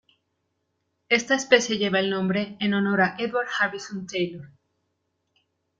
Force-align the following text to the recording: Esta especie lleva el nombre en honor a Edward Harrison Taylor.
Esta 1.09 1.35
especie 1.35 1.77
lleva 1.77 1.99
el 1.99 2.09
nombre 2.09 2.57
en 2.59 2.73
honor 2.73 3.01
a 3.01 3.15
Edward 3.19 3.45
Harrison 3.59 4.07
Taylor. 4.07 4.49